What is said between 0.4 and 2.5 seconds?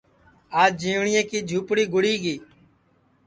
آج جیوٹؔیے کی جُھوپڑی گُڑی گی